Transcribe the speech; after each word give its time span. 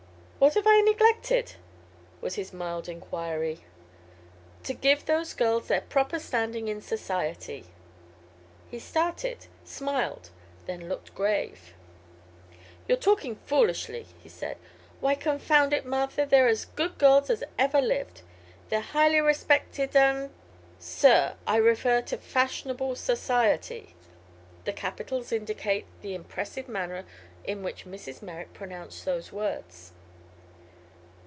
What 0.43 0.55
have 0.55 0.65
I 0.65 0.81
neglected?" 0.81 1.53
was 2.19 2.33
his 2.33 2.51
mild 2.51 2.89
enquiry. 2.89 3.59
"To 4.63 4.73
give 4.73 5.05
those 5.05 5.35
girls 5.35 5.67
their 5.67 5.81
proper 5.81 6.17
standing 6.17 6.67
in 6.67 6.81
society." 6.81 7.65
He 8.67 8.79
started; 8.79 9.45
smiled; 9.63 10.31
then 10.65 10.89
looked 10.89 11.13
grave. 11.13 11.75
"You're 12.87 12.97
talking 12.97 13.35
foolishly," 13.35 14.07
he 14.23 14.29
said. 14.29 14.57
"Why, 14.99 15.13
confound 15.13 15.73
it, 15.73 15.85
Martha, 15.85 16.25
they're 16.25 16.47
as 16.47 16.65
good 16.65 16.97
girls 16.97 17.29
as 17.29 17.43
ever 17.59 17.79
lived! 17.79 18.23
They're 18.69 18.81
highly 18.81 19.21
respected, 19.21 19.95
and" 19.95 20.31
"Sir, 20.79 21.35
I 21.45 21.57
refer 21.57 22.01
to 22.01 22.17
Fashionable 22.17 22.95
Society." 22.95 23.93
The 24.65 24.73
capitals 24.73 25.31
indicate 25.31 25.85
the 26.01 26.15
impressive 26.15 26.67
manner 26.67 27.05
in 27.43 27.61
which 27.61 27.85
Mrs. 27.85 28.23
Merrick 28.23 28.53
pronounced 28.53 29.05
those 29.05 29.31
words. 29.31 29.91